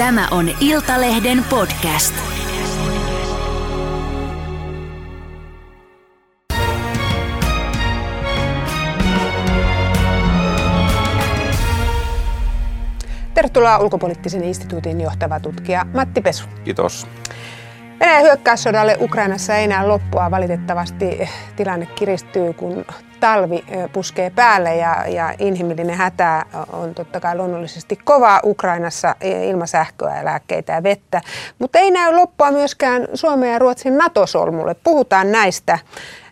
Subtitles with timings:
[0.00, 2.14] Tämä on Iltalehden podcast.
[13.34, 16.44] Tervetuloa ulkopoliittisen instituutin johtava tutkija Matti Pesu.
[16.64, 17.06] Kiitos.
[18.00, 20.30] Venäjän hyökkäyssodalle Ukrainassa ei enää loppua.
[20.30, 22.84] Valitettavasti tilanne kiristyy, kun
[23.20, 29.16] talvi puskee päälle ja, ja inhimillinen hätä on totta kai luonnollisesti kova Ukrainassa
[29.48, 31.20] ilmasähköä, lääkkeitä ja vettä.
[31.58, 34.74] Mutta ei näy loppua myöskään Suomen ja Ruotsin NATO-solmulle.
[34.84, 35.78] Puhutaan näistä.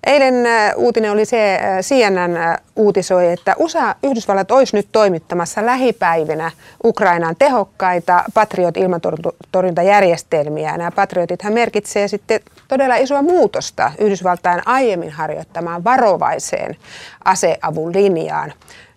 [0.06, 0.34] Eilen
[0.76, 2.36] uutinen oli se, CNN
[2.76, 6.50] uutisoi, että USA Yhdysvallat olisi nyt toimittamassa lähipäivinä
[6.84, 10.76] Ukrainaan tehokkaita Patriot-ilmatorjuntajärjestelmiä.
[10.76, 16.76] Nämä Patriotithan merkitsee sitten todella isoa muutosta Yhdysvaltain aiemmin harjoittamaan varovaiseen
[17.24, 18.52] aseavun linjaan.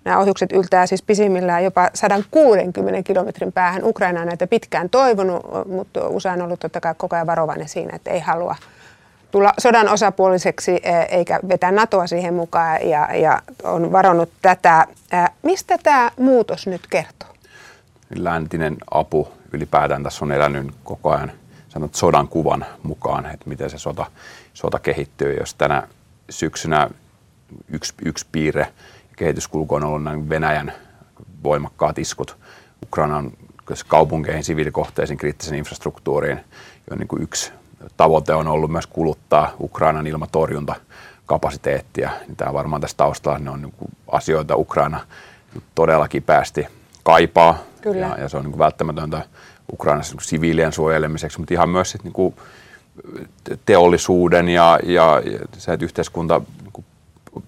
[0.05, 3.84] Nämä ohjukset yltää siis pisimmillään jopa 160 kilometrin päähän.
[3.84, 7.96] Ukraina on näitä pitkään toivonut, mutta USA on ollut totta kai koko ajan varovainen siinä,
[7.96, 8.55] että ei halua
[9.32, 14.88] tulla sodan osapuoliseksi eh, eikä vetää NATOa siihen mukaan ja, ja on varonnut tätä.
[15.12, 17.29] Eh, mistä tämä muutos nyt kertoo?
[18.15, 21.32] Läntinen apu ylipäätään tässä on elänyt koko ajan
[21.70, 24.05] sanot, sodan kuvan mukaan, että miten se sota,
[24.54, 25.38] sota kehittyy.
[25.40, 25.88] Jos tänä
[26.29, 26.90] syksynä
[27.70, 28.68] yksi, yksi piirre
[29.16, 30.73] kehityskulku on ollut näin Venäjän
[31.43, 32.38] voimakkaat iskut
[32.84, 33.32] Ukrainan
[33.88, 36.40] kaupunkeihin, siviilikohteisiin, kriittisen infrastruktuuriin,
[36.90, 37.51] jo niin kuin yksi
[37.98, 42.10] tavoite on ollut myös kuluttaa Ukrainan ilmatorjuntakapasiteettia.
[42.27, 44.99] Niin tämä varmaan tässä taustalla ne on niin kuin asioita Ukraina
[45.76, 46.68] todella kipeästi
[47.04, 47.57] kaipaa.
[47.82, 48.05] Kyllä.
[48.05, 49.26] Ja, ja se on niin kuin välttämätöntä
[49.73, 52.35] Ukrainassa niin siviilien suojelemiseksi, mutta ihan myös sit, niin kuin
[53.65, 56.85] teollisuuden ja, ja, ja se, että yhteiskunta niin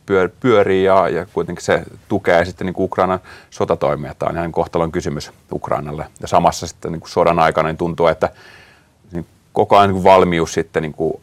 [0.06, 4.16] pyör, pyörii ja, ja kuitenkin se tukee sitten niin kuin Ukrainan sotatoimia.
[4.20, 6.06] Tämä on ihan kohtalon kysymys Ukrainalle.
[6.22, 8.30] Ja samassa sitten niin kuin sodan aikana niin tuntuu, että
[9.54, 11.14] koko ajan niin valmius sitten niin kuin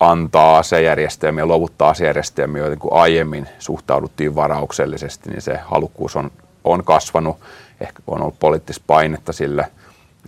[0.00, 6.30] antaa asejärjestelmiä, luovuttaa asejärjestelmiä, joihin kuin aiemmin suhtauduttiin varauksellisesti, niin se halukkuus on,
[6.64, 7.36] on kasvanut.
[7.80, 9.66] Ehkä on ollut poliittista painetta sille.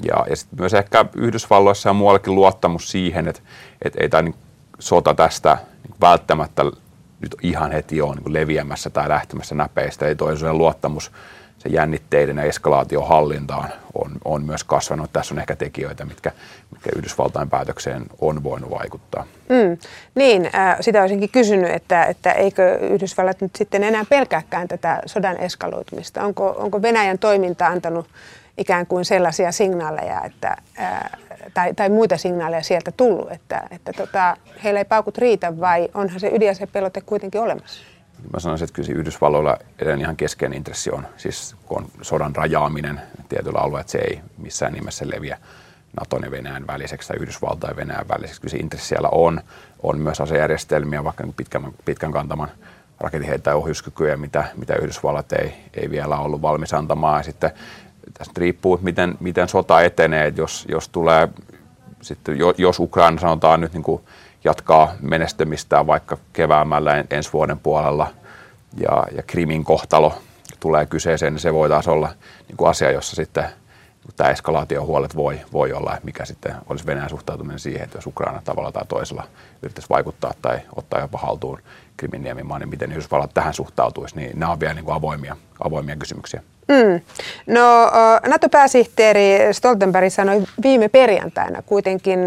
[0.03, 3.43] Ja, ja sitten myös ehkä Yhdysvalloissa ja muuallakin luottamus siihen, että,
[3.83, 4.35] että ei tämä niin
[4.79, 6.65] sota tästä niin välttämättä
[7.21, 10.07] nyt ihan heti ole niin leviämässä tai lähtemässä näpeistä.
[10.07, 11.13] Ei toisaalta luottamus
[11.65, 15.13] se jännitteiden ja eskalaation hallintaan on, on myös kasvanut.
[15.13, 16.33] Tässä on ehkä tekijöitä, mitkä,
[16.71, 19.27] mitkä Yhdysvaltain päätökseen on voinut vaikuttaa.
[19.49, 19.79] Mm,
[20.15, 25.37] niin, äh, sitä olisinkin kysynyt, että, että eikö Yhdysvallat nyt sitten enää pelkääkään tätä sodan
[25.37, 26.25] eskaloitumista?
[26.25, 28.07] Onko, onko Venäjän toiminta antanut
[28.59, 31.01] ikään kuin sellaisia signaaleja, että, äh,
[31.55, 36.21] tai, tai muita signaaleja sieltä tullut, että, että tota, heillä ei paukut riitä vai onhan
[36.21, 37.94] se ydinasepelote kuitenkin olemassa?
[38.33, 43.01] Mä sanoisin, että kyllä Yhdysvalloilla edelleen ihan keskeinen intressi on, siis kun on sodan rajaaminen
[43.29, 45.39] tietyllä alueella, että se ei missään nimessä leviä
[46.01, 48.41] Naton ja Venäjän väliseksi tai Yhdysvaltain ja Venäjän väliseksi.
[48.41, 49.41] Kyllä se intressi siellä on.
[49.83, 52.49] On myös asejärjestelmiä, vaikka pitkän, pitkän kantaman
[53.01, 57.19] raketinheitä ja ohjuskykyjä, mitä, mitä Yhdysvallat ei, ei vielä ollut valmis antamaan.
[57.19, 57.51] Ja sitten
[58.19, 60.33] tästä riippuu, miten, miten sota etenee.
[60.37, 61.29] Jos, jos tulee,
[62.03, 64.03] sitten, jos Ukraina sanotaan nyt niin kuin
[64.45, 68.11] jatkaa menestymistään vaikka keväämällä ensi vuoden puolella.
[68.77, 70.19] Ja, ja Krimin kohtalo
[70.61, 72.09] tulee kyseeseen, niin se voi taas olla
[72.49, 73.45] niin kuin asia, jossa sitten
[74.17, 78.73] tämä eskalaatiohuolet voi, voi olla, mikä sitten olisi Venäjän suhtautuminen siihen, että jos Ukraina tavalla
[78.73, 79.25] tai toisella
[79.63, 81.59] yrittäisi vaikuttaa tai ottaa jopa haltuun
[81.97, 85.97] Krimin niemimaan, niin miten Yhdysvallat tähän suhtautuisi, niin nämä on vielä niin kuin avoimia, avoimia
[85.97, 86.43] kysymyksiä.
[86.69, 87.01] Mm.
[87.47, 87.91] No
[88.27, 92.21] NATO-pääsihteeri Stoltenberg sanoi viime perjantaina kuitenkin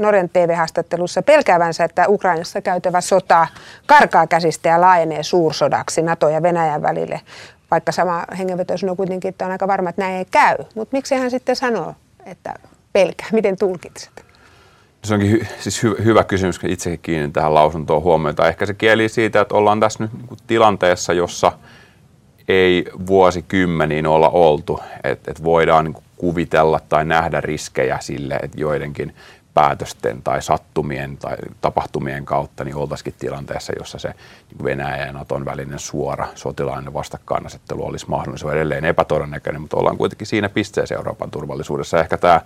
[0.00, 3.46] Norjan TV-haastattelussa pelkäävänsä, että Ukrainassa käytävä sota
[3.86, 7.20] karkaa käsistä ja laajenee suursodaksi NATO ja Venäjän välille.
[7.70, 10.56] Vaikka sama hengenveto sanoo kuitenkin, että on aika varma, että näin ei käy.
[10.74, 11.94] Mutta miksi hän sitten sanoo,
[12.26, 12.54] että
[12.92, 13.28] pelkää?
[13.32, 14.24] Miten tulkitset?
[15.04, 18.48] Se onkin hy, siis hy, hyvä kysymys, kun itsekin kiinnin tähän lausuntoon huomiota.
[18.48, 21.52] Ehkä se kieli siitä, että ollaan tässä nyt niin tilanteessa, jossa–
[22.48, 29.14] ei vuosikymmeniin olla oltu, että et voidaan niin kuvitella tai nähdä riskejä sille, että joidenkin
[29.56, 35.44] päätösten tai sattumien tai tapahtumien kautta niin oltaisikin tilanteessa, jossa se niin Venäjä ja Naton
[35.44, 42.00] välinen suora sotilainen vastakkainasettelu olisi mahdollisuus edelleen epätodennäköinen, mutta ollaan kuitenkin siinä pisteessä Euroopan turvallisuudessa.
[42.00, 42.40] Ehkä tämä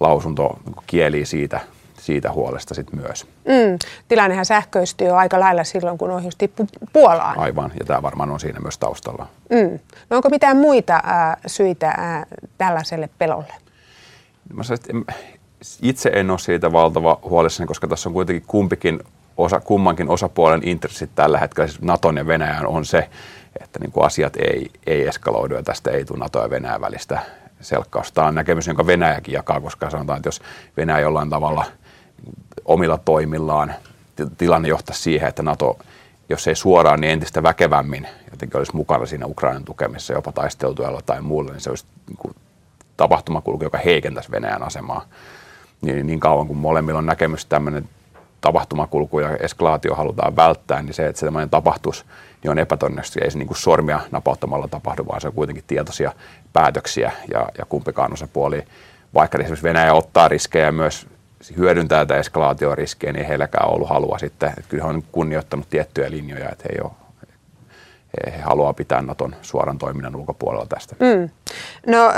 [0.00, 1.60] lausunto kieli siitä
[2.00, 3.24] siitä huolesta sit myös.
[3.24, 3.78] Mm.
[4.08, 7.38] Tilannehan sähköistyi jo aika lailla silloin, kun ohjus tippui Puolaan.
[7.38, 9.26] Aivan, ja tämä varmaan on siinä myös taustalla.
[9.50, 9.78] Mm.
[10.10, 12.26] No onko mitään muita äh, syitä äh,
[12.58, 13.54] tällaiselle pelolle?
[14.54, 15.04] Mä sanoin,
[15.82, 19.00] itse en ole siitä valtava huolissani, koska tässä on kuitenkin kumpikin
[19.36, 23.08] osa, kummankin osapuolen intressit tällä hetkellä, siis Naton ja Venäjän on se,
[23.60, 27.20] että niin kuin asiat ei, ei eskaloidu ja tästä ei tule NATO ja Venäjän välistä
[27.60, 28.12] selkkaus.
[28.12, 30.42] Tämä on näkemys, jonka Venäjäkin jakaa, koska sanotaan, että jos
[30.76, 31.64] Venäjä jollain tavalla
[32.64, 33.74] omilla toimillaan
[34.38, 35.78] tilanne johtaisi siihen, että NATO,
[36.28, 41.22] jos ei suoraan, niin entistä väkevämmin jotenkin olisi mukana siinä Ukrainan tukemisessa jopa taisteltuella tai
[41.22, 42.34] muulla, niin se olisi niin kuin
[42.96, 45.04] tapahtumakulku, joka heikentäisi Venäjän asemaa.
[45.86, 47.88] Niin, niin kauan kuin molemmilla on näkemys tämmöinen
[48.40, 52.04] tapahtumakulku ja eskalaatio halutaan välttää, niin se, että se tämmöinen tapahtuisi,
[52.42, 53.20] niin on epätodennäköisesti.
[53.24, 56.12] Ei se niin kuin sormia napauttamalla tapahdu, vaan se on kuitenkin tietoisia
[56.52, 58.64] päätöksiä ja, ja kumpikaan osapuoli,
[59.14, 61.06] vaikka esimerkiksi Venäjä ottaa riskejä myös
[61.56, 64.48] hyödyntää tätä eskalaatioriskiä, niin heilläkään on ollut halua sitten.
[64.48, 66.92] Että kyllä he on kunnioittanut tiettyjä linjoja, että he, ei ole,
[68.26, 70.96] he haluaa pitää Naton suoran toiminnan ulkopuolella tästä.
[71.00, 71.30] Mm.
[71.86, 72.12] No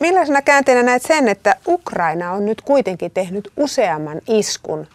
[0.00, 4.86] millaisena käänteenä näet sen, että Ukraina on nyt kuitenkin tehnyt useamman iskun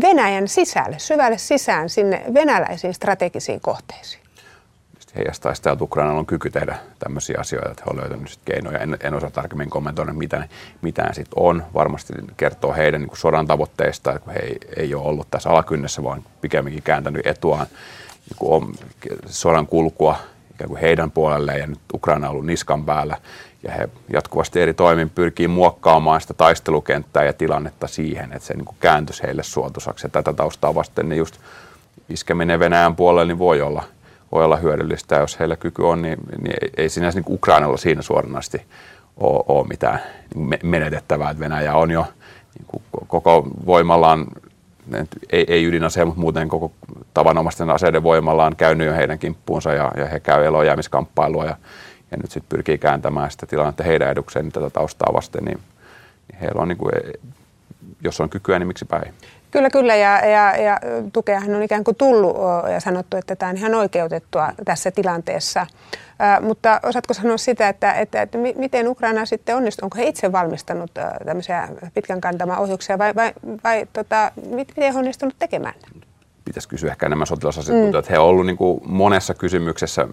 [0.00, 4.26] Venäjän sisälle, syvälle sisään sinne venäläisiin strategisiin kohteisiin?
[5.16, 8.78] heijastaa sitä, että Ukrainalla on kyky tehdä tämmöisiä asioita, että he ovat löytäneet sit keinoja.
[8.78, 10.48] En, en osaa tarkemmin kommentoida, mitä,
[10.82, 11.64] mitä ne sitten on.
[11.74, 16.24] Varmasti kertoo heidän niin sodan tavoitteista, että he ei, ei ole ollut tässä alakynnessä, vaan
[16.40, 17.66] pikemminkin kääntänyt etuaan
[19.26, 20.16] sodan kulkua
[20.54, 23.16] ikään kuin heidän puolelleen ja nyt Ukraina on ollut niskan päällä.
[23.62, 28.64] Ja he jatkuvasti eri toimin pyrkii muokkaamaan sitä taistelukenttää ja tilannetta siihen, että se niin
[28.64, 30.06] kuin kääntyisi heille suotuisaksi.
[30.06, 31.36] Ja tätä taustaa vasten niin just
[32.08, 33.82] iskeminen Venäjän puolelle niin voi olla–
[34.32, 35.16] voi olla hyödyllistä.
[35.16, 38.62] Jos heillä kyky on, niin, niin ei sinänsä niin Ukrainalla siinä suoranaisesti
[39.16, 40.00] ole, ole mitään
[40.34, 41.30] niin menetettävää.
[41.30, 42.06] Että Venäjä on jo
[42.58, 44.26] niin kuin koko voimallaan,
[45.32, 46.72] ei, ei ydinase, mutta muuten koko
[47.14, 51.56] tavanomaisten aseiden voimallaan käynyt jo heidän kimppuunsa ja, ja he käy elojäämiskamppailua ja,
[52.10, 55.58] ja nyt sitten pyrkii kääntämään sitä tilannetta heidän edukseen niin tätä taustaa vasten, niin,
[56.28, 56.92] niin heillä on, niin kuin,
[58.04, 59.12] jos on kykyä, niin miksipä ei.
[59.56, 59.96] Kyllä, kyllä.
[59.96, 60.80] Ja, ja, ja
[61.12, 62.36] tukeahan on ikään kuin tullut
[62.72, 65.66] ja sanottu, että tämä on ihan oikeutettua tässä tilanteessa.
[66.20, 69.86] Ä, mutta osaatko sanoa sitä, että, että, että miten Ukraina sitten onnistuu?
[69.86, 70.90] Onko he itse valmistanut
[71.24, 73.32] tämmöisiä pitkän kantaman ohjuksia vai, vai,
[73.64, 75.74] vai tota, miten he onnistunut tekemään?
[76.44, 78.08] Pitäisi kysyä ehkä enemmän sotilasasiantuntijoita.
[78.08, 78.12] Mm.
[78.12, 80.08] He ovat olleet niin monessa kysymyksessä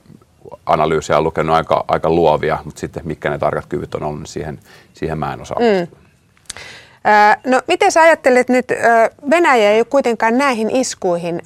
[0.65, 4.27] analyysiä on lukenut aika, aika luovia, mutta sitten mitkä ne tarkat kyvyt on ollut, niin
[4.27, 4.59] siihen,
[4.93, 6.02] siihen mä en osaa mm.
[7.45, 8.67] No miten sä ajattelet nyt,
[9.29, 11.41] Venäjä ei ole kuitenkaan näihin iskuihin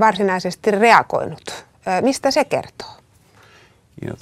[0.00, 1.64] varsinaisesti reagoinut.
[2.00, 2.88] Mistä se kertoo?
[4.00, 4.16] Niin,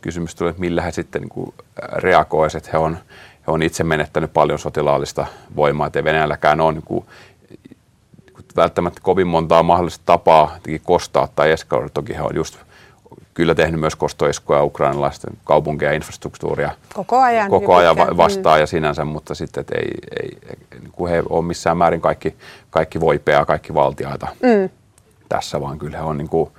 [0.00, 1.54] kysymys tulee, että millä he sitten niin
[1.92, 2.72] reagoisivat.
[2.72, 2.98] He on,
[3.46, 5.26] he on itse menettänyt paljon sotilaallista
[5.56, 7.04] voimaa, että Venäjälläkään on niin kuin,
[8.56, 11.90] välttämättä kovin montaa mahdollista tapaa kostaa tai eskaloida.
[11.94, 12.58] Toki he on just
[13.40, 18.60] kyllä tehnyt myös kostoiskuja ukrainalaisten kaupunkeja ja infrastruktuuria koko ajan, koko ajan va- vastaan mm.
[18.60, 19.90] ja sinänsä, mutta sitten että ei,
[20.22, 20.38] ei,
[20.92, 22.34] kun he on missään määrin kaikki,
[22.70, 24.70] kaikki voipeaa, kaikki valtiaita mm.
[25.28, 26.50] tässä, vaan kyllä he on niin kuin,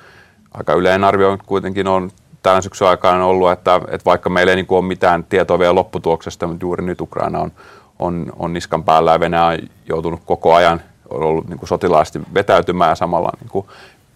[0.54, 2.12] aika yleinen arvio kuitenkin on
[2.44, 5.76] tämän syksyn aikana ollut, että, että vaikka meillä ei niin kuin ole mitään tietoa vielä
[5.76, 7.52] lopputuoksesta, mutta juuri nyt Ukraina on,
[8.00, 9.58] on, on niskan päällä ja Venäjä on
[9.90, 13.66] joutunut koko ajan on ollut niin kuin sotilaasti vetäytymään ja samalla niin kuin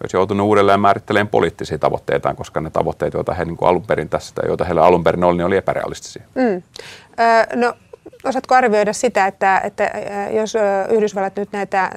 [0.05, 4.35] olisi joutunut uudelleen määrittelemään poliittisia tavoitteitaan, koska ne tavoitteet, joita he niin alun perin tässä,
[4.35, 6.23] tai joita heillä alun perin oli, niin oli epärealistisia.
[6.35, 6.63] Mm.
[7.19, 7.73] Öö, no,
[8.23, 9.91] osaatko arvioida sitä, että, että
[10.31, 10.53] jos
[10.89, 11.91] Yhdysvallat nyt näitä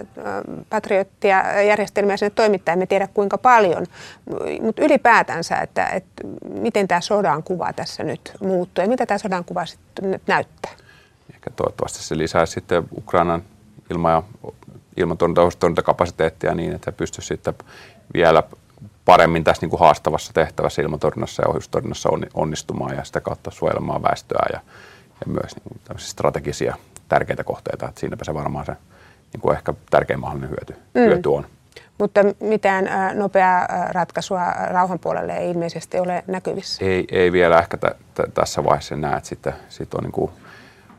[0.71, 3.87] patriottia järjestelmiä sinne toimittaa, emme tiedä kuinka paljon,
[4.63, 9.45] mutta ylipäätänsä, että, että miten tämä sodan kuva tässä nyt muuttuu ja mitä tämä sodan
[9.45, 10.73] kuva sitten nyt näyttää?
[11.35, 13.43] Ehkä toivottavasti se lisää sitten Ukrainan
[13.91, 14.23] ilma- ja
[14.97, 17.55] ilmatorjuntakapasiteettia niin, että he pystyisivät sitten
[18.15, 18.43] vielä
[19.05, 24.47] paremmin tässä niin kuin haastavassa tehtävässä ilmatorjunnassa ja ohjustorjunnassa onnistumaan ja sitä kautta suojelemaan väestöä
[24.53, 24.61] ja,
[25.21, 26.77] ja myös niin kuin strategisia
[27.09, 27.89] tärkeitä kohteita.
[27.89, 28.77] Että siinäpä se varmaan se
[29.33, 31.01] niin kuin ehkä tärkein mahdollinen hyöty, mm.
[31.01, 31.47] hyöty on.
[31.99, 32.89] Mutta mitään
[33.19, 36.85] nopeaa ratkaisua rauhan puolelle ei ilmeisesti ole näkyvissä.
[36.85, 40.31] Ei, ei vielä ehkä t- t- tässä vaiheessa näe, että sitten sit on niin kuin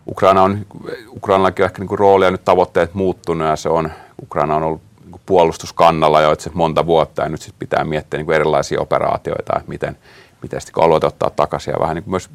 [0.07, 0.65] Ukraina on,
[1.09, 4.81] Ukrainallakin on ehkä niin rooli nyt tavoitteet muuttunut ja se on, Ukraina on ollut
[5.29, 9.97] puolustuskannalla jo itse monta vuotta ja nyt sitten pitää miettiä niin erilaisia operaatioita, että miten,
[10.41, 12.29] miten sitten alueet ottaa takaisin ja vähän niin myös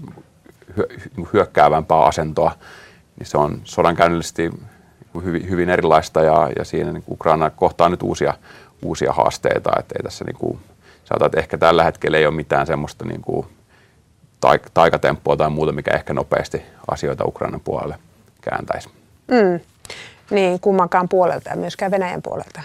[1.16, 2.52] niin hyökkäävämpää asentoa,
[3.18, 8.34] niin se on sodankäynnillisesti niin hyvin, erilaista ja, ja siinä niin Ukraina kohtaa nyt uusia,
[8.82, 10.58] uusia haasteita, että ei tässä niin kuin,
[11.04, 13.46] sanotaan, että ehkä tällä hetkellä ei ole mitään semmoista niin kuin
[14.40, 17.98] taik- taikatemppua tai muuta, mikä ehkä nopeasti asioita Ukrainan puolelle
[18.40, 18.88] kääntäisi.
[19.28, 19.74] Mm.
[20.34, 22.62] Niin, kummankaan puolelta ja myöskään Venäjän puolelta.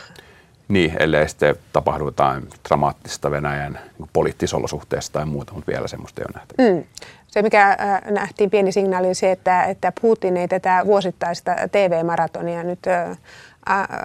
[0.67, 6.25] Niin, ellei sitten tapahdu jotain dramaattista Venäjän niin poliittisolosuhteesta tai muuta, mutta vielä semmoista ei
[6.29, 6.55] ole nähty.
[6.57, 6.83] Mm.
[7.27, 12.63] Se, mikä äh, nähtiin pieni signaali, on se, että, että Putin ei tätä vuosittaista TV-maratonia
[12.63, 13.17] nyt äh,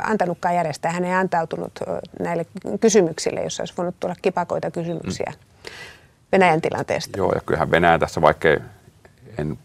[0.02, 0.92] antanutkaan järjestää.
[0.92, 2.46] Hän ei antautunut äh, näille
[2.80, 5.32] kysymyksille, jossa olisi voinut tulla kipakoita kysymyksiä.
[5.36, 5.70] Mm.
[6.32, 7.18] Venäjän tilanteesta.
[7.18, 8.48] Joo, ja kyllähän Venäjä tässä, vaikka
[9.38, 9.58] en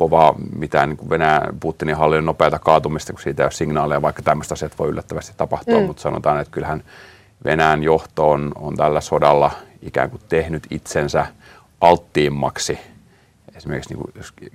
[0.00, 4.22] povaa mitään niin kuin Venäjän Putinin hallinnon nopeata kaatumista, kun siitä ei ole signaaleja, vaikka
[4.22, 5.86] tämmöistä asiat voi yllättävästi tapahtua, mm.
[5.86, 6.84] mutta sanotaan, että kyllähän
[7.44, 9.50] Venäjän johto on, on tällä sodalla
[9.82, 11.26] ikään kuin tehnyt itsensä
[11.80, 12.78] alttiimmaksi
[13.56, 14.52] esimerkiksi niin kuin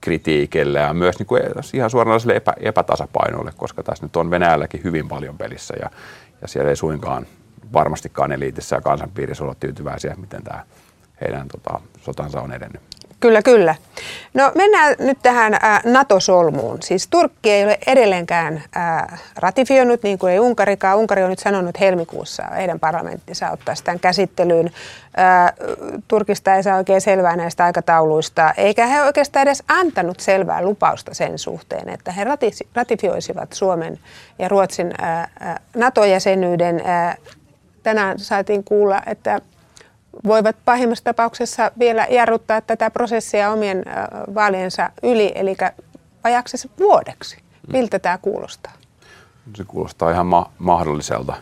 [0.00, 1.42] kritiikille ja myös niin kuin
[1.74, 5.90] ihan suoranaiselle epä, epätasapainoille, koska tässä nyt on Venäjälläkin hyvin paljon pelissä ja,
[6.42, 7.26] ja siellä ei suinkaan
[7.72, 10.64] varmastikaan eliitissä ja kansanpiirissä olla tyytyväisiä, miten tämä
[11.20, 12.82] heidän tota, sotansa on edennyt.
[13.20, 13.74] Kyllä, kyllä.
[14.34, 16.82] No mennään nyt tähän äh, NATO-solmuun.
[16.82, 20.98] Siis Turkki ei ole edelleenkään äh, ratifioinut, niin kuin ei Unkarikaan.
[20.98, 24.70] Unkari on nyt sanonut helmikuussa, heidän parlamenttinsa ottaa sitä käsittelyyn.
[25.18, 25.52] Äh,
[26.08, 31.38] Turkista ei saa oikein selvää näistä aikatauluista, eikä he oikeastaan edes antanut selvää lupausta sen
[31.38, 32.26] suhteen, että he
[32.74, 33.98] ratifioisivat Suomen
[34.38, 34.94] ja Ruotsin
[35.76, 36.82] NATO-jäsenyyden.
[37.82, 39.40] Tänään saatiin kuulla, että
[40.24, 43.84] voivat pahimmassa tapauksessa vielä jarruttaa tätä prosessia omien
[44.34, 45.56] vaaliensa yli, eli
[46.22, 47.36] ajaksi vuodeksi.
[47.36, 47.72] Mm.
[47.72, 48.72] Miltä tämä kuulostaa?
[49.54, 51.34] Se kuulostaa ihan ma- mahdolliselta.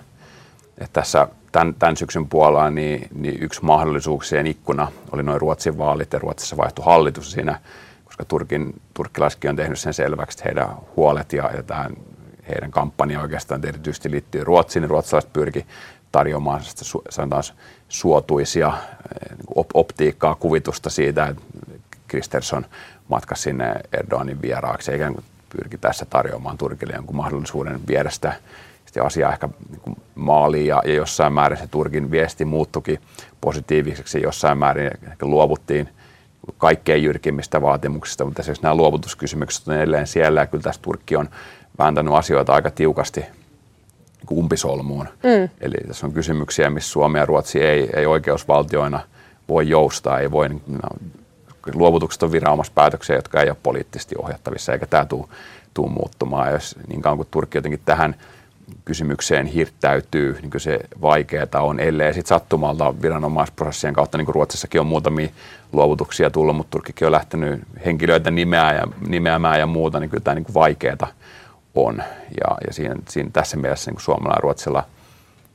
[0.79, 6.13] Että tässä tämän, tämän syksyn puolella niin, niin yksi mahdollisuuksien ikkuna oli noin Ruotsin vaalit
[6.13, 7.61] ja Ruotsissa vaihtui hallitus siinä,
[8.05, 11.97] koska Turkin, turkkilaisetkin on tehnyt sen selväksi, että heidän huolet ja, ja tämän,
[12.49, 15.67] heidän kampanja oikeastaan erityisesti liittyy Ruotsiin, niin ruotsalaiset pyrki
[16.13, 16.61] tarjoamaan
[17.11, 17.43] sanotaan
[17.95, 21.43] suotuisia eh, niin optiikkaa, kuvitusta siitä, että
[22.09, 22.67] Kristersson
[23.09, 28.33] matkasi sinne Erdoganin vieraaksi, eikä niin pyrki tässä tarjoamaan Turkille jonkun mahdollisuuden viedä sitä,
[28.87, 30.67] sitä asiaa ehkä niin maaliin.
[30.67, 32.99] Ja, ja jossain määrin se Turkin viesti muuttukin
[33.41, 34.91] positiiviseksi, jossain määrin
[35.23, 35.89] luovuttiin
[36.59, 40.41] kaikkein jyrkimmistä vaatimuksista, mutta esimerkiksi nämä luovutuskysymykset on edelleen siellä.
[40.41, 41.29] Ja kyllä tässä Turkki on
[41.79, 43.25] vääntänyt asioita aika tiukasti
[44.31, 45.09] umpisolmuun.
[45.23, 45.49] Mm.
[45.61, 49.01] Eli tässä on kysymyksiä, missä Suomi ja Ruotsi ei, ei oikeusvaltioina
[49.49, 50.89] voi joustaa, ei voi, no,
[51.75, 55.27] luovutukset on viranomaispäätöksiä, jotka ei ole poliittisesti ohjattavissa, eikä tämä tule,
[55.75, 56.47] tule muuttumaan.
[56.47, 58.15] Ja jos niin kauan kuin Turkki jotenkin tähän
[58.85, 64.87] kysymykseen hirttäytyy, niin se vaikeaa on, ellei sitten sattumalta viranomaisprosessien kautta, niin kuin Ruotsissakin on
[64.87, 65.29] muutamia
[65.73, 68.31] luovutuksia tullut, mutta Turkkikin on lähtenyt henkilöitä
[68.75, 71.09] ja, nimeämään ja muuta, niin kyllä tämä niin vaikeaa
[71.75, 71.97] on.
[72.41, 74.85] Ja, ja siinä, siinä, tässä mielessä niin Suomella ja Ruotsilla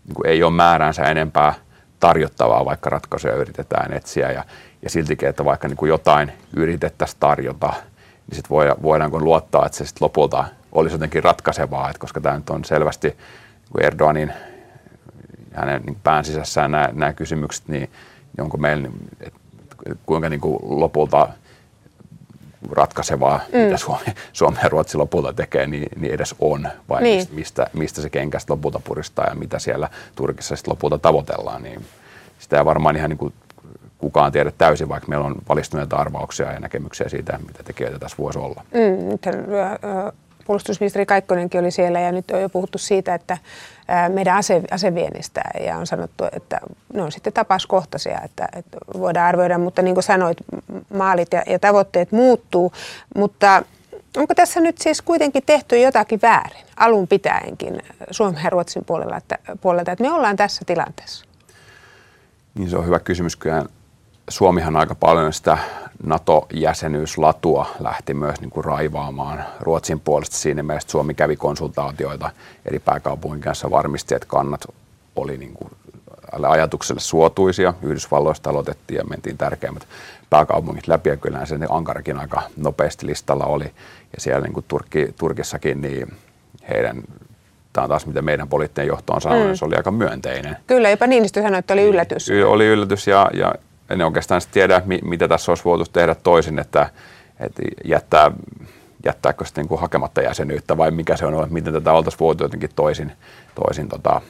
[0.07, 1.53] niin ei ole määräänsä enempää
[1.99, 4.31] tarjottavaa, vaikka ratkaisuja yritetään etsiä.
[4.31, 4.43] Ja,
[4.81, 7.73] ja siltikin, että vaikka niin jotain yritettäisiin tarjota,
[8.27, 8.49] niin sit
[8.83, 13.07] voidaanko luottaa, että se sit lopulta olisi jotenkin ratkaisevaa, että koska tämä nyt on selvästi
[13.07, 14.33] niin Erdoganin
[15.53, 17.89] hänen niin pään sisässään nämä, nämä kysymykset, niin,
[18.37, 18.89] niin onko meillä,
[19.21, 19.39] että
[20.05, 21.27] kuinka niin kuin lopulta
[22.71, 23.59] ratkaisevaa, mm.
[23.59, 27.27] mitä Suomi, Suomi ja Ruotsi lopulta tekee, niin, niin edes on, vai niin.
[27.31, 31.85] mistä, mistä se kenkästä lopulta puristaa ja mitä siellä Turkissa sitten lopulta tavoitellaan, niin
[32.39, 33.33] sitä ei varmaan ihan niin kuin
[33.97, 38.39] kukaan tiedä täysin, vaikka meillä on valistuneita arvauksia ja näkemyksiä siitä, mitä tekijöitä tässä voisi
[38.39, 38.63] olla.
[38.73, 39.19] Mm,
[40.49, 43.37] puolustusministeri Kaikkonenkin oli siellä ja nyt on jo puhuttu siitä, että
[44.13, 46.59] meidän ase, aseviennistä ja on sanottu, että
[46.93, 50.37] ne on sitten tapauskohtaisia, että, että voidaan arvioida, mutta niin kuin sanoit,
[50.93, 52.73] maalit ja, ja tavoitteet muuttuu,
[53.15, 53.63] mutta
[54.17, 59.37] onko tässä nyt siis kuitenkin tehty jotakin väärin alun pitäenkin Suomen ja Ruotsin puolella, että,
[59.61, 61.25] puolelta, että me ollaan tässä tilanteessa?
[62.55, 63.35] Niin se on hyvä kysymys.
[63.35, 63.65] Kyllä
[64.29, 65.57] Suomihan aika paljon sitä
[66.03, 72.31] NATO-jäsenyyslatua lähti myös niin kuin raivaamaan Ruotsin puolesta siinä mielessä, Suomi kävi konsultaatioita
[72.65, 74.65] eri pääkaupungin kanssa varmisti, että kannat
[75.15, 75.71] oli niin kuin
[76.49, 77.73] ajatukselle suotuisia.
[77.81, 79.87] Yhdysvalloista aloitettiin ja mentiin tärkeimmät
[80.29, 83.65] pääkaupungit läpi ja kyllähän se Ankarakin aika nopeasti listalla oli.
[84.15, 86.13] Ja siellä niin kuin Turkki, Turkissakin niin
[86.69, 87.03] heidän
[87.73, 89.55] tämä on taas mitä meidän poliittinen johto on sanonut, mm.
[89.55, 90.57] se oli aika myönteinen.
[90.67, 92.29] Kyllä, jopa sanoi, että oli yllätys.
[92.45, 93.55] Oli yllätys ja, ja
[93.89, 96.89] en oikeastaan tiedä, mitä tässä olisi voitu tehdä toisin, että,
[97.39, 98.31] että jättää,
[99.05, 102.69] jättääkö sitten niin hakematta jäsenyyttä vai mikä se on, että miten tätä oltaisiin voitu jotenkin
[102.75, 103.11] toisin,
[103.55, 104.21] toisin tota,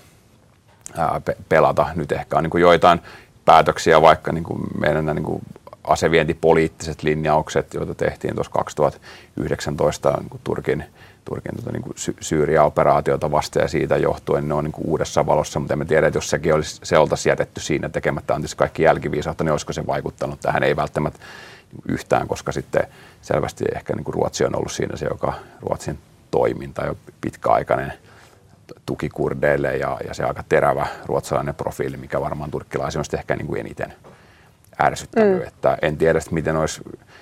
[0.98, 1.88] ää, pe- pelata.
[1.96, 3.01] Nyt ehkä on niin kuin joitain
[3.46, 5.42] päätöksiä, vaikka niin kuin meidän niin kuin
[5.84, 10.84] asevientipoliittiset linjaukset, joita tehtiin tuossa 2019 niin kuin Turkin–
[11.30, 15.60] Turkin tuota, niin sy- Syyria-operaatiota vasta ja siitä johtuen ne on niin kuin uudessa valossa,
[15.60, 19.44] mutta emme tiedä, että jos sekin olisi, se oltaisiin jätetty siinä tekemättä, on kaikki jälkiviisautta,
[19.44, 21.20] niin olisiko se vaikuttanut tähän, ei välttämättä
[21.88, 22.88] yhtään, koska sitten
[23.22, 26.00] selvästi ehkä niin kuin Ruotsi on ollut siinä se, joka Ruotsin
[26.32, 27.94] toiminta jo pitkäaikainen
[28.86, 33.36] tuki kurdeille ja, ja se aika terävä ruotsalainen profiili, mikä varmaan turkkilaisia on sitten ehkä
[33.36, 33.94] niin kuin eniten
[34.82, 35.42] ärsyttänyt.
[35.42, 35.48] Mm.
[35.48, 36.82] Että en tiedä, miten olisi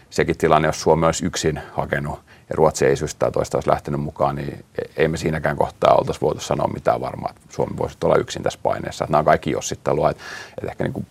[0.10, 4.02] sekin tilanne, jos Suomi olisi yksin hakenut ja Ruotsi ei syystä tai toista olisi lähtenyt
[4.02, 7.98] mukaan, niin e- ei me siinäkään kohtaa oltaisi voitu sanoa mitään varmaa, että Suomi voisi
[8.04, 9.04] olla yksin tässä paineessa.
[9.06, 10.10] Että nämä on kaikki jossittelua.
[10.10, 10.24] Että,
[10.58, 11.06] että ehkä niin kuin,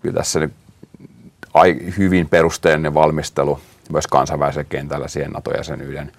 [0.00, 0.52] kyllä tässä nyt
[1.98, 3.60] hyvin perusteellinen valmistelu
[3.90, 6.12] myös kansainvälisellä kentällä siihen NATO-jäsenyyden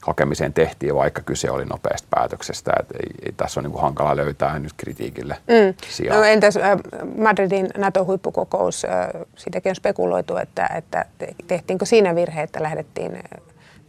[0.00, 2.72] hakemiseen tehtiin, vaikka kyse oli nopeasta päätöksestä.
[2.80, 5.74] Että ei, ei tässä on niin kuin hankala löytää nyt kritiikille mm.
[5.88, 6.16] sijaa.
[6.16, 6.78] No entäs äh,
[7.16, 11.04] Madridin NATO-huippukokous, äh, siitäkin on spekuloitu, että, että
[11.46, 13.22] tehtiinkö siinä virhe, että lähdettiin äh,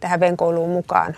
[0.02, 1.16] tähän venkoiluun mukaan.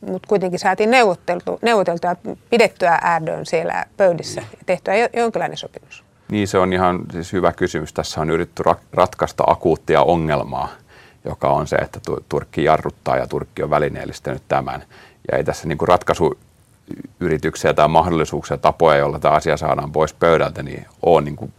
[0.00, 2.16] Mutta kuitenkin saatiin neuvoteltu, neuvoteltua
[2.50, 6.04] pidettyä Äärdön siellä pöydissä ja tehtyä jonkinlainen sopimus.
[6.30, 7.92] Niin, se on ihan siis hyvä kysymys.
[7.92, 10.68] Tässä on yritetty ratkaista akuuttia ongelmaa–
[11.26, 14.82] joka on se, että Turkki jarruttaa ja Turkki on välineellistänyt tämän.
[15.30, 20.86] Ja ei tässä niin ratkaisuyrityksiä tai mahdollisuuksia, tapoja, joilla tämä asia saadaan pois pöydältä, niin
[21.02, 21.52] on niin kuin,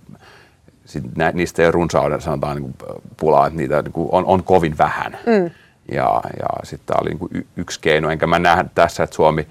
[1.34, 5.18] niistä ei runsauden sanotaan niin kuin pulaa, että niitä niin kuin on, on kovin vähän.
[5.26, 5.50] Mm.
[5.92, 9.48] Ja, ja sitten tämä oli niin kuin yksi keino, enkä mä näe tässä, että Suomi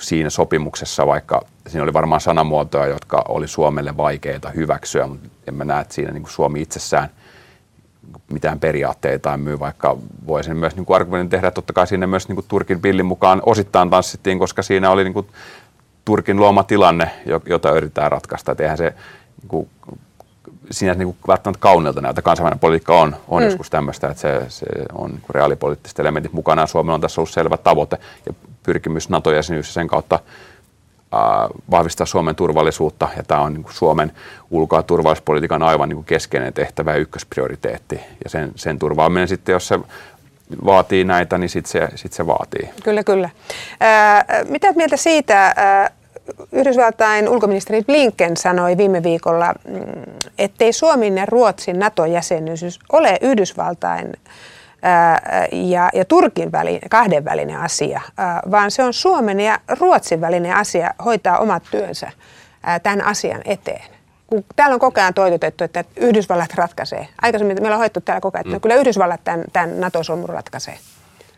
[0.00, 5.64] siinä sopimuksessa, vaikka siinä oli varmaan sanamuotoja, jotka oli Suomelle vaikeita hyväksyä, mutta en mä
[5.64, 7.08] näe, että siinä niin kuin Suomi itsessään–
[8.32, 12.36] mitään periaatteita myy, vaikka voisin myös niin argumentin tehdä, että totta kai siinä myös niin
[12.36, 15.26] kuin Turkin pillin mukaan osittain tanssittiin, koska siinä oli niin kuin
[16.04, 17.10] Turkin luoma tilanne,
[17.46, 18.52] jota yritetään ratkaista.
[18.52, 18.94] Et eihän se
[19.42, 19.68] niin kuin,
[20.70, 22.22] siinä niin välttämättä kaunilta näytä.
[22.22, 23.46] Kansainvälinen politiikka on, on mm.
[23.46, 26.66] joskus tämmöistä, että se, se on niin reaalipoliittiset elementit mukana.
[26.66, 30.20] Suomella on tässä ollut selvä tavoite ja pyrkimys NATO-jäsenyys ja sen kautta
[31.70, 34.12] vahvistaa Suomen turvallisuutta ja tämä on niin Suomen
[34.50, 38.00] ulko- ja turvallisuuspolitiikan aivan niin keskeinen tehtävä ja ykkösprioriteetti.
[38.24, 39.78] Ja sen, sen turvaaminen sitten, jos se
[40.64, 42.70] vaatii näitä, niin sitten se, sit se vaatii.
[42.84, 43.30] Kyllä, kyllä.
[43.80, 45.90] Ää, mitä mieltä siitä, ää,
[46.52, 50.02] Yhdysvaltain ulkoministeri Blinken sanoi viime viikolla, mm,
[50.38, 54.12] ettei Suomen ja Ruotsin NATO-jäsenyys ole Yhdysvaltain
[55.52, 58.00] ja, ja Turkin välinen, kahdenvälinen asia,
[58.50, 62.10] vaan se on Suomen ja Ruotsin välinen asia hoitaa omat työnsä
[62.82, 63.84] tämän asian eteen.
[64.26, 67.08] Kun täällä on koko ajan toitotettu, että Yhdysvallat ratkaisee.
[67.22, 68.60] Aikaisemmin meillä on hoittu täällä koko ajan, että mm.
[68.60, 70.78] kyllä Yhdysvallat tämän, tämän NATO-solmun ratkaisee.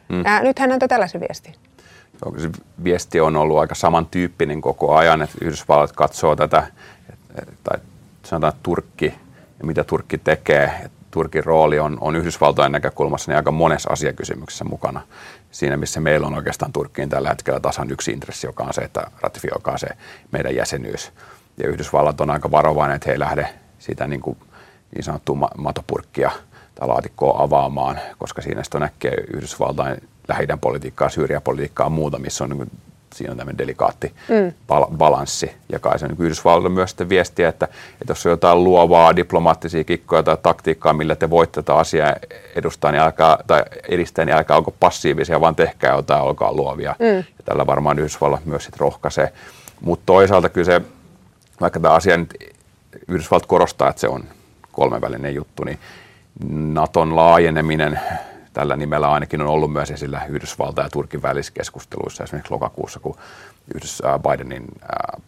[0.08, 0.24] Mm.
[0.42, 1.54] Nyt hän antoi tällaisen viestin.
[2.38, 2.50] Se
[2.84, 6.66] viesti on ollut aika samantyyppinen koko ajan, että Yhdysvallat katsoo tätä,
[7.64, 7.78] tai
[8.24, 9.14] sanotaan Turkki
[9.58, 14.64] ja mitä Turkki tekee, että Turkin rooli on, on Yhdysvaltojen näkökulmassa niin aika monessa asiakysymyksessä
[14.64, 15.00] mukana.
[15.50, 19.10] Siinä, missä meillä on oikeastaan Turkkiin tällä hetkellä tasan yksi intressi, joka on se, että
[19.20, 19.88] ratifioikaa se
[20.32, 21.12] meidän jäsenyys.
[21.56, 24.38] Ja Yhdysvallat on aika varovainen, että he ei lähde sitä niin, kuin,
[24.94, 26.30] niin sanottua matopurkkia
[26.74, 32.50] tai laatikkoa avaamaan, koska siinä sitten näkee Yhdysvaltain lähi politiikkaa, Syyriapolitiikkaa ja muuta, missä on
[32.50, 32.70] niin
[33.14, 34.52] siinä on tämmöinen delikaatti mm.
[34.68, 35.52] bal- balanssi.
[35.72, 39.84] Ja kai se niin Yhdysvalloille myös sitten viestiä, että, että jos on jotain luovaa diplomaattisia
[39.84, 42.14] kikkoja tai taktiikkaa, millä te voitte tätä asiaa
[42.54, 46.96] edustaa niin älkää, tai edistää, niin älkää olko passiivisia, vaan tehkää jotain, olkaa luovia.
[46.98, 47.16] Mm.
[47.16, 49.32] Ja tällä varmaan Yhdysvallat myös sitten rohkaisee.
[49.80, 50.80] Mutta toisaalta kyllä se,
[51.60, 52.34] vaikka tämä asia nyt
[53.08, 54.24] Yhdysvallat korostaa, että se on
[54.72, 55.78] kolmenvälinen juttu, niin
[56.48, 58.00] Naton laajeneminen
[58.52, 63.16] tällä nimellä ainakin on ollut myös esillä Yhdysvaltain ja Turkin välisissä keskusteluissa, esimerkiksi lokakuussa, kun
[63.74, 65.22] Yhdys, äh, Bidenin äh,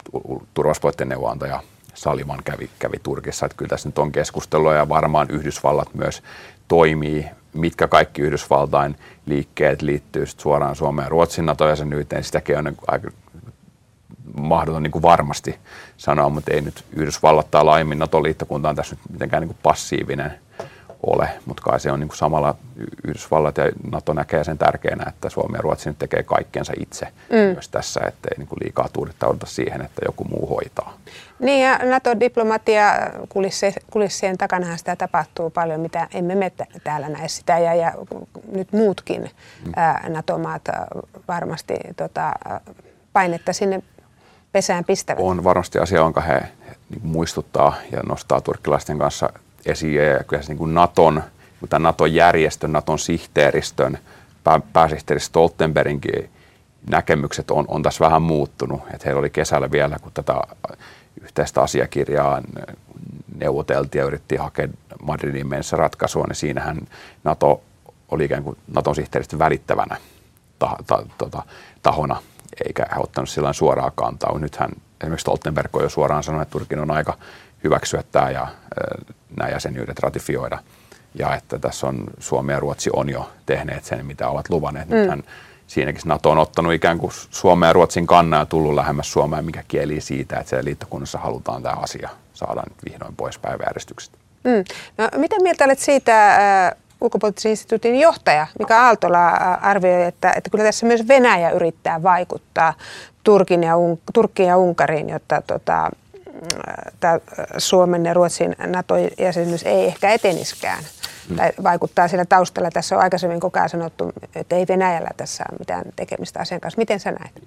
[0.53, 1.59] turvallisuuspoliittinen neuvonantaja
[1.93, 3.45] Saliman kävi, kävi Turkissa.
[3.45, 6.23] Että kyllä tässä nyt on keskustelua ja varmaan Yhdysvallat myös
[6.67, 12.23] toimii, mitkä kaikki Yhdysvaltain liikkeet liittyy suoraan Suomeen ja Ruotsin NATO-jäsenyyteen.
[12.23, 13.11] Sitäkin on aika
[14.37, 15.59] mahdoton niin kuin varmasti
[15.97, 20.33] sanoa, mutta ei nyt Yhdysvallat tai laajemmin NATO-liittokunta on tässä nyt mitenkään niin kuin passiivinen
[21.03, 22.55] ole, mutta kai se on niin kuin samalla
[23.07, 27.37] Yhdysvallat ja NATO näkee sen tärkeänä, että Suomi ja Ruotsi nyt tekee kaikkensa itse mm.
[27.37, 30.93] myös tässä, ettei niin kuin liikaa tuudittauduta siihen, että joku muu hoitaa.
[31.39, 32.85] Niin ja NATO-diplomatia
[33.91, 36.51] kulissien takanahan sitä tapahtuu paljon, mitä emme me
[36.83, 37.93] täällä näe sitä ja, ja
[38.51, 39.71] nyt muutkin mm.
[39.75, 40.61] ää, NATO-maat
[41.27, 42.33] varmasti tota,
[43.13, 43.83] painetta sinne
[44.51, 45.23] pesään pistävät.
[45.23, 46.41] On varmasti asia, jonka he
[46.89, 49.29] niin muistuttaa ja nostaa turkkilaisten kanssa
[49.65, 51.23] esiin ja kyllä se niin kuin Naton,
[51.69, 53.99] tämän Naton-järjestön, Naton sihteeristön,
[54.43, 56.29] pää, pääsihteeri Stoltenbergin
[56.89, 58.81] näkemykset on, on tässä vähän muuttunut.
[58.93, 60.41] Että heillä oli kesällä vielä, kun tätä
[61.21, 62.41] yhteistä asiakirjaa
[63.39, 64.67] neuvoteltiin ja yritti hakea
[65.03, 66.77] Madridin mennessä ratkaisua, niin siinähän
[67.23, 67.61] NATO
[68.11, 69.97] oli ikään kuin Naton sihteeristön välittävänä
[70.59, 71.43] ta, ta, tota,
[71.81, 72.21] tahona,
[72.65, 74.39] eikä he ottanut sillä suoraa kantaa.
[74.39, 74.69] Nythän
[75.01, 77.17] esimerkiksi Stoltenberg on jo suoraan sanonut, että Turkin on aika
[77.63, 78.47] hyväksyä tämä ja
[79.37, 80.59] nämä jäsenyydet ratifioida.
[81.15, 84.89] Ja että tässä on Suomi ja Ruotsi on jo tehneet sen, mitä ovat luvanneet.
[84.89, 84.95] Mm.
[84.95, 85.23] Nythän
[85.67, 89.63] siinäkin NATO on ottanut ikään kuin Suomen ja Ruotsin kannan ja tullut lähemmäs Suomea, mikä
[89.67, 94.17] kieli siitä, että se liittokunnassa halutaan tämä asia saada nyt vihdoin pois päiväjärjestyksestä.
[94.43, 94.63] Mm.
[94.97, 96.71] No, mitä mieltä olet siitä, äh,
[97.01, 102.73] ulkopoliittisen instituutin johtaja Mika Aaltola äh, arvioi, että, että kyllä tässä myös Venäjä yrittää vaikuttaa
[103.23, 103.73] Turkin ja,
[104.13, 105.89] Turkkiin ja Unkariin, jotta tota,
[106.99, 107.19] tämä
[107.57, 110.83] Suomen ja Ruotsin NATO-jäsenyys ei ehkä eteniskään.
[111.29, 111.35] Mm.
[111.35, 112.71] Tai vaikuttaa siellä taustalla.
[112.71, 116.77] Tässä on aikaisemmin koko ajan sanottu, että ei Venäjällä tässä ole mitään tekemistä asian kanssa.
[116.77, 117.43] Miten sä näet?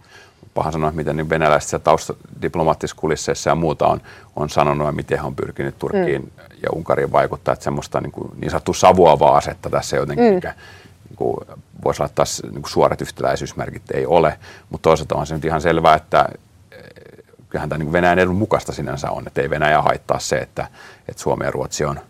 [0.55, 4.01] Paha sanoa, miten niin venäläiset taustadiplomaattisissa kulisseissa ja muuta on,
[4.37, 6.31] on sanonut ja miten he on pyrkinyt Turkkiin mm.
[6.63, 7.53] ja Unkariin vaikuttaa.
[7.53, 10.35] Että semmoista niin, kuin, niin sanottu savuavaa asetta tässä jotenkin, mm.
[10.35, 10.55] mikä
[11.09, 11.37] niin kuin,
[11.85, 14.39] voisi laittaa niin kuin suorat yhtäläisyysmerkit ei ole.
[14.71, 16.29] Mutta toisaalta on se nyt ihan selvää, että
[17.57, 20.67] kyllähän tämä niin Venäjän edun mukaista sinänsä on, että ei Venäjä haittaa se, että,
[21.09, 22.01] että Suomi ja Ruotsi on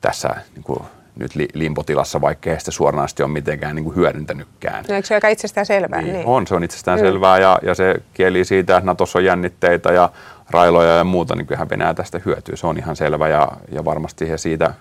[0.00, 0.80] tässä niin kuin
[1.16, 4.84] nyt limpotilassa, vaikka ei sitä suoranaisesti ole mitenkään niin kuin hyödyntänytkään.
[4.88, 6.02] No eikö se aika itsestään selvää?
[6.02, 6.26] Niin, niin.
[6.26, 7.04] On, se on itsestään mm.
[7.04, 10.10] selvää ja, ja se kieli siitä, että Natossa on jännitteitä ja
[10.50, 12.56] railoja ja muuta, niin kyllähän Venäjä tästä hyötyy.
[12.56, 14.74] Se on ihan selvä ja, ja varmasti he siitä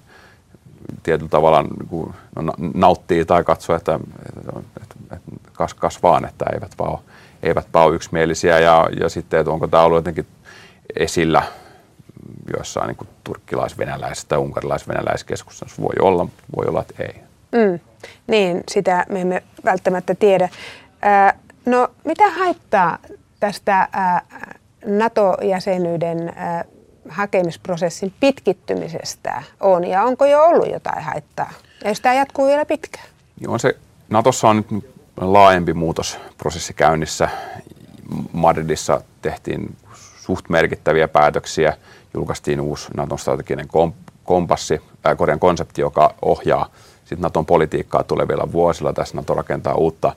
[1.04, 4.00] tietyllä tavalla niin kuin, no, nauttii tai katsoo, että,
[4.40, 7.00] että, että, että kas, kas vaan, että eivät vaan ole,
[7.44, 10.26] eivät ole yksimielisiä ja, ja sitten, että onko tämä ollut jotenkin
[10.96, 11.44] esillä
[12.58, 17.16] joissain niin kuin turkkilais-venäläisessä tai unkarilais-venäläiskeskustelussa voi olla, voi olla, että ei.
[17.52, 17.80] Mm.
[18.28, 20.50] Niin, sitä me emme välttämättä tiedä.
[21.06, 21.34] Äh,
[21.66, 22.98] no, mitä haittaa
[23.40, 24.22] tästä äh,
[24.86, 26.64] NATO-jäsenyyden äh,
[27.10, 31.54] hakemisprosessin pitkittymisestä on ja onko jo ollut jotain haittaa?
[31.84, 33.06] Ja jos tämä jatkuu vielä pitkään?
[33.42, 33.76] Joo, se,
[34.10, 37.30] Natossa on nyt laajempi muutosprosessi käynnissä.
[38.34, 39.76] Madridissa tehtiin
[40.20, 41.78] suht merkittäviä päätöksiä–
[42.14, 43.68] julkaistiin uusi Naton strateginen
[44.24, 48.94] kompassi, äh, Korean konsepti, joka ohjaa sitten Naton politiikkaa tulevilla vuosilla.
[48.94, 50.16] Tässä Nato rakentaa uutta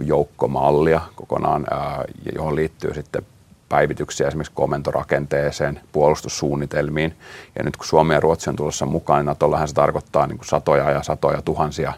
[0.00, 1.98] joukkomallia kokonaan, äh,
[2.34, 3.22] johon liittyy sitten
[3.68, 7.14] päivityksiä esimerkiksi komentorakenteeseen, puolustussuunnitelmiin.
[7.58, 10.48] Ja nyt kun Suomi ja Ruotsi on tulossa mukaan, niin Natollahan se tarkoittaa niin kuin
[10.48, 11.92] satoja ja satoja tuhansia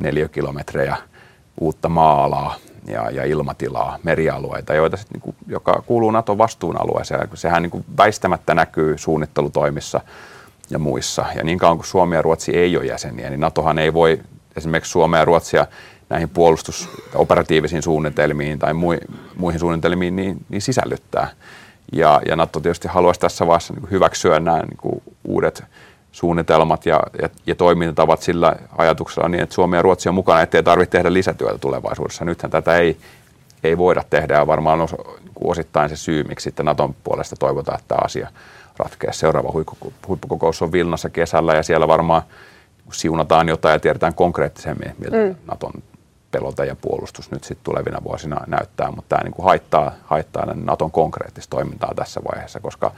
[0.00, 0.96] neliökilometrejä
[1.60, 2.54] uutta maa-alaa
[2.86, 7.28] ja, ja ilmatilaa, merialueita, joita sit, niin kuin, joka kuuluu Naton vastuunalueeseen.
[7.34, 10.00] Sehän niin kuin väistämättä näkyy suunnittelutoimissa
[10.70, 11.24] ja muissa.
[11.36, 14.20] Ja niin kauan kuin Suomi ja Ruotsi ei ole jäseniä, niin Natohan ei voi
[14.56, 15.66] esimerkiksi Suomea ja Ruotsia
[16.08, 18.74] näihin puolustusoperatiivisiin suunnitelmiin tai
[19.36, 21.28] muihin suunnitelmiin niin, niin sisällyttää.
[21.92, 25.64] Ja, ja NATO tietysti haluaisi tässä vaiheessa niin hyväksyä nämä niin uudet
[26.12, 30.62] suunnitelmat ja, ja, ja toimintatavat sillä ajatuksella niin, että Suomi ja Ruotsi on mukana, ettei
[30.62, 32.24] tarvitse tehdä lisätyötä tulevaisuudessa.
[32.24, 32.96] Nythän tätä ei,
[33.64, 34.94] ei voida tehdä ja varmaan os,
[35.44, 38.28] osittain se syy, miksi sitten Naton puolesta toivotaan, että tämä asia
[38.76, 39.12] ratkeaa.
[39.12, 39.52] Seuraava
[40.08, 42.22] huippukokous on Vilnassa kesällä ja siellä varmaan
[42.92, 45.34] siunataan jotain ja tiedetään konkreettisemmin, miltä mm.
[45.46, 45.72] Naton
[46.30, 50.90] pelota ja puolustus nyt sitten tulevina vuosina näyttää, mutta tämä niin kuin haittaa, haittaa Naton
[50.90, 52.92] konkreettista toimintaa tässä vaiheessa, koska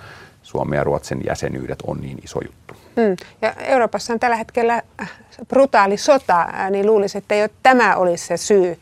[0.53, 2.75] Suomen ja Ruotsin jäsenyydet on niin iso juttu.
[2.97, 3.17] Mm.
[3.43, 5.13] Ja Euroopassa on tällä hetkellä äh,
[5.49, 8.79] brutaali sota, äh, niin luulisi, että jo tämä olisi se syy äh,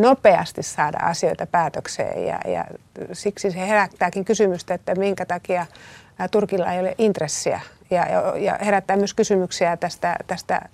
[0.00, 2.64] nopeasti saada asioita päätökseen ja, ja
[3.12, 5.66] siksi se herättääkin kysymystä, että minkä takia
[6.30, 8.06] Turkilla ei ole intressiä ja,
[8.38, 10.68] ja herättää myös kysymyksiä tästä, tästä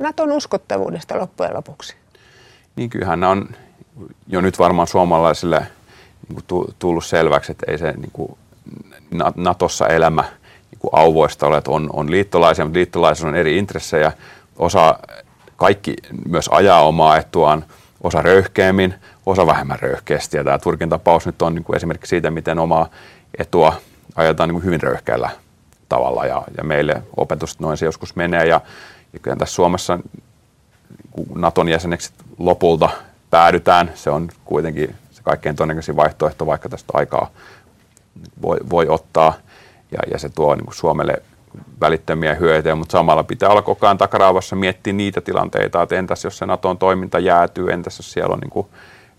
[0.00, 1.96] Naton uskottavuudesta loppujen lopuksi.
[2.76, 3.48] Niin kyllähän on
[4.26, 5.66] jo nyt varmaan suomalaisille
[6.28, 8.38] niin kuin tullut selväksi, että ei se niin kuin
[9.36, 10.22] Natossa elämä
[10.70, 14.12] niin kuin auvoista ole, että on, on liittolaisia, mutta liittolaisilla on eri intressejä.
[14.56, 14.98] Osa
[15.56, 15.94] kaikki
[16.28, 17.64] myös ajaa omaa etuaan,
[18.00, 18.94] osa röyhkeämmin,
[19.26, 20.36] osa vähemmän röyhkeästi.
[20.36, 22.88] Ja tämä Turkin tapaus nyt on niin kuin esimerkki siitä, miten omaa
[23.38, 23.72] etua
[24.16, 25.30] ajetaan niin kuin hyvin röyhkeällä
[25.88, 26.26] tavalla.
[26.26, 28.46] Ja, ja meille opetus noin se joskus menee.
[28.46, 28.60] Ja,
[29.12, 32.90] ja kyllä tässä Suomessa niin Naton jäseneksi lopulta
[33.30, 33.90] päädytään.
[33.94, 37.30] Se on kuitenkin se kaikkein todennäköisin vaihtoehto, vaikka tästä aikaa
[38.42, 39.34] voi, voi ottaa
[39.92, 41.22] ja, ja se tuo niin kuin Suomelle
[41.80, 46.38] välittömiä hyötyjä, mutta samalla pitää olla koko ajan takaraavassa miettiä niitä tilanteita, että entäs jos
[46.38, 48.66] se Naton toiminta jäätyy, entäs jos siellä on niin kuin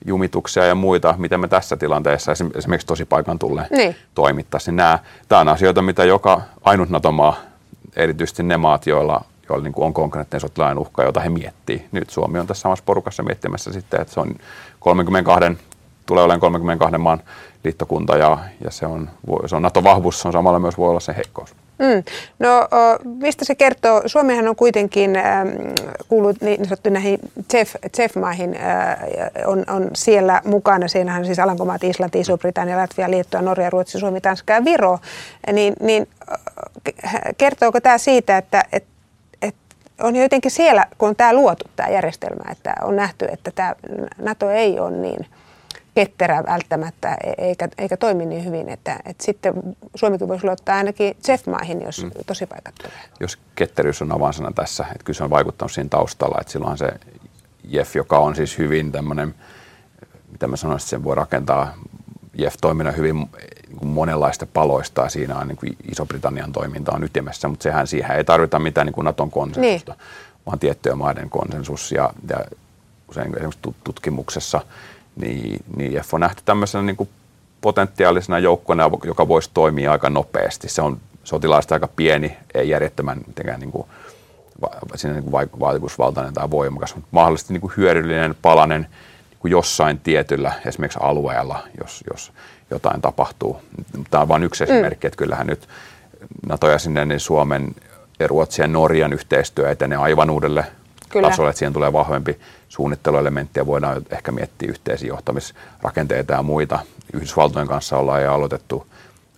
[0.05, 3.95] jumituksia ja muita, mitä me tässä tilanteessa esimerkiksi tosi paikan tulee niin.
[4.15, 4.75] toimittaisiin.
[4.75, 7.35] Nämä, tämä on asioita, mitä joka ainut NATO-maa,
[7.95, 11.85] erityisesti ne maat, joilla, joilla niin kuin on konkreettinen sotilainen uhka, jota he miettii.
[11.91, 14.35] Nyt Suomi on tässä samassa porukassa miettimässä sitten, että se on
[14.79, 15.57] 32,
[16.05, 17.21] tulee olemaan 32 maan
[17.63, 19.09] liittokunta ja, ja se, on,
[19.45, 21.55] se on NATO-vahvuus, se on samalla myös voi olla sen heikkous.
[21.79, 22.03] Mm.
[22.39, 22.67] No
[23.03, 24.01] mistä se kertoo?
[24.05, 25.23] Suomihan on kuitenkin äh,
[26.07, 27.19] kuullut niin sanottu näihin
[27.95, 28.97] CEF-maihin, äh,
[29.45, 30.87] on, on siellä mukana.
[30.87, 34.99] Siinähän on siis Alankomaat, Islanti, Iso-Britannia, Latvia, Liettua, Norja, Ruotsi, Suomi, Tanska ja Viro.
[35.53, 36.07] Niin, niin
[37.37, 38.95] kertooko tämä siitä, että, että
[39.41, 39.75] että
[40.07, 43.75] on jotenkin siellä, kun on tämä luotu tämä järjestelmä, että on nähty, että tämä
[44.17, 45.25] NATO ei ole niin–
[45.95, 49.53] ketterä välttämättä e- eikä, eikä toimi niin hyvin, että, että sitten
[49.95, 52.11] Suomikin voisi luottaa ainakin CEF-maihin, jos mm.
[52.49, 52.97] paikat tulee.
[53.19, 56.91] Jos ketteryys on avainsana tässä, että kyllä se on vaikuttanut siinä taustalla, että silloin se
[57.63, 59.35] JEF, joka on siis hyvin tämmöinen,
[60.31, 61.73] mitä mä sanoisin, että sen voi rakentaa
[62.33, 67.63] JEF-toiminnan hyvin niin monenlaista paloista ja siinä on niin kuin Iso-Britannian toiminta on ytimessä, mutta
[67.63, 70.01] sehän siihen ei tarvita mitään niin kuin Naton konsensusta, niin.
[70.45, 72.37] vaan tiettyjen maiden konsensus ja, ja
[73.09, 74.61] usein esimerkiksi tutkimuksessa,
[75.15, 77.09] niin, niin JEF on nähty tämmöisenä niin kuin
[77.61, 80.69] potentiaalisena joukkona, joka voisi toimia aika nopeasti.
[80.69, 83.87] Se on sotilaista aika pieni, ei järjettömän mitenkään niin kuin,
[84.95, 89.99] siinä niin kuin vaikutusvaltainen tai voimakas, mutta mahdollisesti niin kuin hyödyllinen palanen niin kuin jossain
[89.99, 92.31] tietyllä esimerkiksi alueella, jos, jos
[92.71, 93.61] jotain tapahtuu.
[94.11, 94.71] Tämä on vain yksi mm.
[94.71, 95.67] esimerkki, että kyllähän nyt
[96.47, 97.75] NATO-jäsenen niin Suomen
[98.19, 100.65] ja Ruotsin ja Norjan yhteistyö etenee aivan uudelle
[101.09, 101.29] Kyllä.
[101.29, 106.79] tasolle, että siihen tulee vahvempi suunnitteluelementti ja voidaan ehkä miettiä yhteisiä johtamisrakenteita ja muita.
[107.13, 108.87] Yhdysvaltojen kanssa ollaan jo aloitettu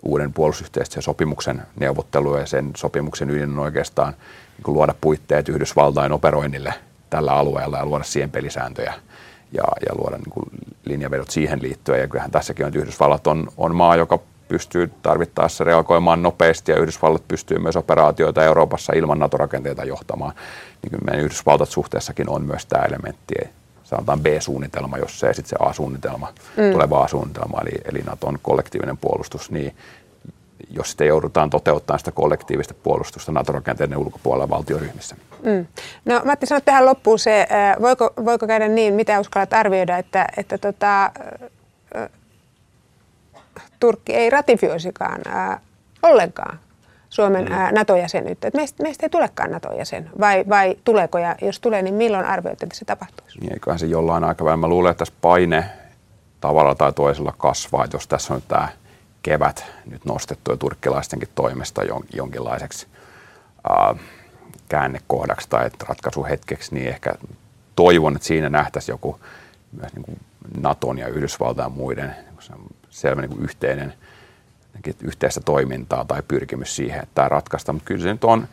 [0.04, 4.14] uuden puolustusyhteistyösopimuksen neuvotteluja ja sen sopimuksen ydin on oikeastaan
[4.58, 6.74] niin luoda puitteet Yhdysvaltain operoinnille
[7.10, 8.94] tällä alueella ja luoda siihen pelisääntöjä
[9.52, 12.00] ja, ja luoda niin linjavedot siihen liittyen.
[12.00, 16.78] Ja kyllähän tässäkin on, että Yhdysvallat on, on maa, joka pystyy tarvittaessa reagoimaan nopeasti ja
[16.78, 20.34] Yhdysvallat pystyy myös operaatioita Euroopassa ilman NATO-rakenteita johtamaan.
[20.84, 23.34] Niin kuin meidän Yhdysvaltat suhteessakin on myös tämä elementti,
[23.84, 26.72] sanotaan B-suunnitelma, jos se sitten se A-suunnitelma, mm.
[26.72, 29.76] tuleva A-suunnitelma, eli, eli Naton kollektiivinen puolustus, niin
[30.70, 35.16] jos sitten joudutaan toteuttamaan sitä kollektiivista puolustusta NATO-rakenteiden ulkopuolella valtioryhmissä.
[35.44, 35.68] Mm.
[36.06, 37.48] No Matti, sano tähän loppuun se,
[37.82, 41.12] voiko, voiko käydä niin, mitä uskallat arvioida, että, että tota,
[43.80, 45.60] Turkki ei ratifioisikaan ää,
[46.04, 46.60] ollenkaan
[47.10, 47.52] Suomen mm.
[47.52, 48.48] ää, NATO-jäsenyyttä.
[48.48, 52.66] Että meistä, meistä ei tulekaan NATO-jäsen, vai, vai tuleeko, ja jos tulee, niin milloin arvioitte,
[52.66, 53.40] että se tapahtuisi?
[53.40, 54.58] Niin, eiköhän se jollain aikavälillä.
[54.58, 55.66] Mä luulen, että tässä paine
[56.42, 58.70] tavalla tai toisella kasvaa, että jos tässä on tämä
[59.24, 61.82] kevät nyt nostettu jo turkkilaistenkin toimesta
[62.14, 62.88] jonkinlaiseksi
[63.70, 63.96] ää,
[64.70, 67.14] käännekohdaksi tai ratkaisuhetkeksi, niin ehkä
[67.76, 69.20] toivon, että siinä nähtäisiin joku
[69.82, 70.20] myös niin kuin
[70.60, 72.16] Naton ja Yhdysvaltain muiden
[73.00, 73.94] selvä niin kuin yhteinen
[75.04, 77.74] yhteistä toimintaa tai pyrkimys siihen, että tämä ratkaista.
[77.74, 78.48] Mutta kyllä se nyt on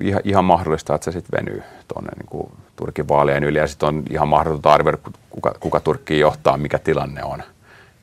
[0.00, 3.58] ihan, ihan mahdollista, että se sitten venyy tuonne niin Turkin vaalien yli.
[3.58, 4.98] Ja sitten on ihan mahdotonta arvioida,
[5.30, 7.42] kuka, kuka Turkki johtaa, mikä tilanne on.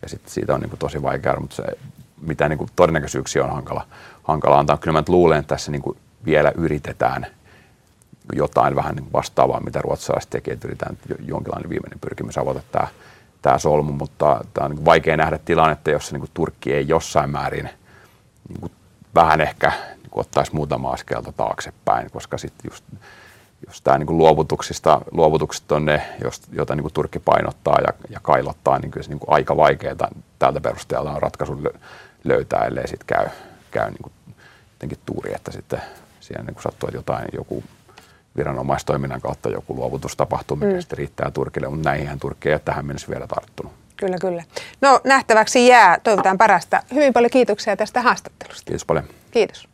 [0.01, 1.63] Ja sitten siitä on niin kuin tosi vaikea, mutta se,
[2.21, 3.87] mitä niin kuin todennäköisyyksiä on hankala,
[4.23, 4.77] hankala antaa.
[4.77, 7.27] Kyllä mä luulen, että tässä niin kuin vielä yritetään
[8.33, 12.87] jotain vähän niin vastaavaa, mitä ruotsalaiset tekee, että yritetään jonkinlainen viimeinen pyrkimys avata tämä
[13.41, 17.69] tämä solmu, mutta tämä on niin vaikea nähdä tilannetta, jossa niin Turkki ei jossain määrin
[18.49, 18.71] niin
[19.15, 22.85] vähän ehkä niin ottaisi muutama askelta taaksepäin, koska sitten just
[23.67, 28.79] jos tämä niin luovutuksista, luovutukset on ne, jos, joita niin Turkki painottaa ja, ja kailottaa,
[28.79, 29.95] niin kyllä se niin aika vaikeaa
[30.39, 31.69] tältä perusteella on ratkaisun
[32.23, 33.27] löytää, ellei sitten käy,
[33.71, 34.13] käy niin kuin
[34.71, 35.81] jotenkin tuuri, että sitten
[36.19, 37.63] siellä niin sattuu, jotain, joku
[38.37, 40.81] viranomaistoiminnan kautta joku luovutus tapahtuu, mikä mm.
[40.81, 43.73] sitten riittää Turkille, mutta näihin Turkki ei ole tähän mennessä vielä tarttunut.
[43.97, 44.43] Kyllä, kyllä.
[44.81, 45.99] No nähtäväksi jää.
[46.03, 46.83] Toivotaan parasta.
[46.93, 48.65] Hyvin paljon kiitoksia tästä haastattelusta.
[48.65, 49.05] Kiitos paljon.
[49.31, 49.67] Kiitos.